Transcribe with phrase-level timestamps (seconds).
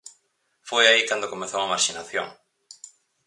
[0.69, 2.27] Foi aí cando comezou a marxinación.